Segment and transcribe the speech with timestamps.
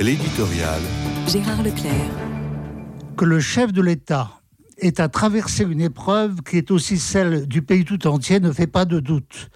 [0.00, 0.80] L'éditorial.
[1.28, 1.92] Gérard Leclerc.
[3.18, 4.40] Que le chef de l'État
[4.78, 8.66] ait à traverser une épreuve qui est aussi celle du pays tout entier ne fait
[8.66, 9.50] pas de doute.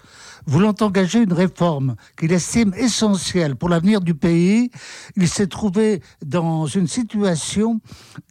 [0.45, 4.69] Voulant engager une réforme qu'il estime essentielle pour l'avenir du pays,
[5.15, 7.81] il s'est trouvé dans une situation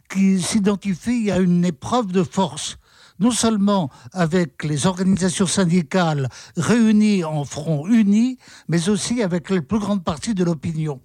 [0.09, 2.77] qui s'identifie à une épreuve de force
[3.19, 8.37] non seulement avec les organisations syndicales réunies en front uni,
[8.69, 11.01] mais aussi avec la plus grande partie de l'opinion.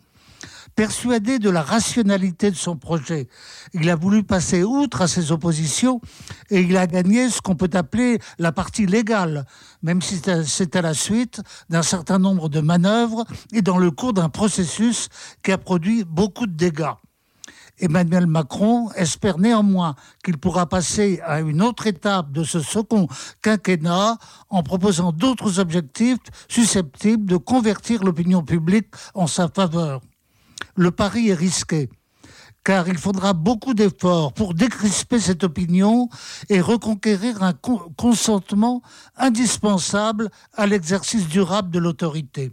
[0.76, 3.28] Persuadé de la rationalité de son projet,
[3.74, 6.00] il a voulu passer outre à ses oppositions
[6.48, 9.46] et il a gagné ce qu'on peut appeler la partie légale,
[9.82, 14.12] même si c'est à la suite d'un certain nombre de manœuvres et dans le cours
[14.12, 15.08] d'un processus
[15.42, 16.94] qui a produit beaucoup de dégâts.
[17.78, 19.94] Emmanuel Macron espère néanmoins
[20.24, 23.08] qu'il pourra passer à une autre étape de ce second
[23.42, 24.18] quinquennat
[24.50, 26.18] en proposant d'autres objectifs
[26.48, 30.00] susceptibles de convertir l'opinion publique en sa faveur.
[30.80, 31.90] Le pari est risqué
[32.64, 36.08] car il faudra beaucoup d'efforts pour décrisper cette opinion
[36.48, 38.80] et reconquérir un consentement
[39.18, 42.52] indispensable à l'exercice durable de l'autorité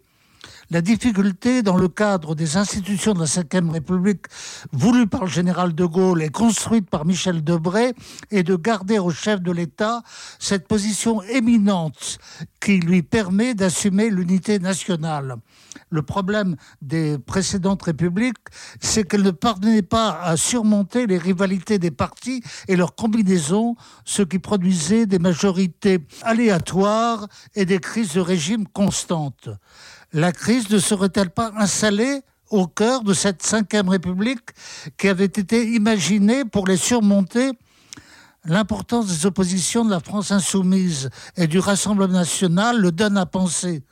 [0.69, 4.25] la difficulté dans le cadre des institutions de la Ve République
[4.71, 7.93] voulues par le général de Gaulle et construite par Michel Debré
[8.31, 10.01] est de garder au chef de l'État
[10.39, 12.17] cette position éminente
[12.59, 15.37] qui lui permet d'assumer l'unité nationale.
[15.89, 18.35] Le problème des précédentes républiques,
[18.81, 24.21] c'est qu'elles ne parvenaient pas à surmonter les rivalités des partis et leurs combinaisons, ce
[24.21, 29.49] qui produisait des majorités aléatoires et des crises de régime constantes
[30.13, 34.49] la crise ne serait-elle pas installée au cœur de cette cinquième République
[34.97, 37.51] qui avait été imaginée pour les surmonter
[38.45, 43.83] L'importance des oppositions de la France insoumise et du Rassemblement national le donne à penser?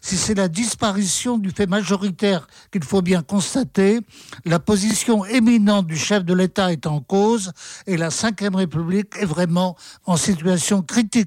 [0.00, 4.00] Si c'est la disparition du fait majoritaire qu'il faut bien constater,
[4.46, 7.52] la position éminente du chef de l'État est en cause
[7.86, 11.26] et la Ve République est vraiment en situation critique.